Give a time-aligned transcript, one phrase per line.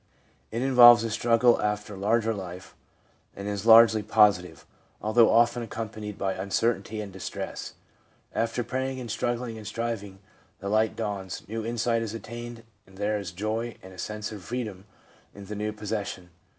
[0.51, 2.73] It involves a struggle after larger life,
[3.35, 4.65] and is largely positive,
[4.99, 7.75] although often accompanied by uncertainty and distress.
[8.33, 10.17] After praying, and struggling and striv ing,
[10.57, 14.43] the light dawns, new insight is attained, and there is joy and a sense of
[14.43, 14.85] freedom
[15.35, 16.31] in the new possession.